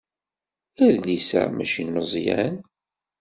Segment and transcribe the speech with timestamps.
[0.85, 2.55] Adlis-a mačči n Meẓyan.